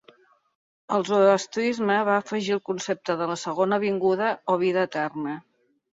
[0.97, 5.37] El zoroastrisme va afegir el concepte de la segona vinguda o vida eterna.